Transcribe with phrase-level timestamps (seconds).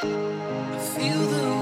[0.00, 1.57] I feel the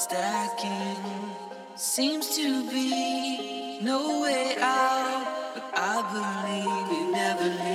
[0.00, 0.96] stacking.
[1.76, 7.69] Seems to be no way out, but I believe we never leave.